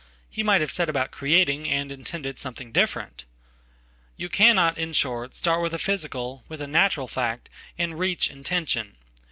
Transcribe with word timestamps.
He 0.31 0.41
might 0.41 0.61
have 0.61 0.71
set 0.71 0.89
about 0.89 1.11
creating 1.11 1.65
andintended 1.67 2.39
something 2.39 2.71
different. 2.71 3.25
You 4.17 4.29
Cannot, 4.29 4.75
in 4.79 4.93
short, 4.93 5.35
start 5.35 5.61
with 5.61 5.73
aphysical, 5.73 6.41
with 6.47 6.59
a 6.59 6.65
natural 6.65 7.07
fact, 7.07 7.49
and 7.77 7.99
reach 7.99 8.27
intention. 8.27 8.95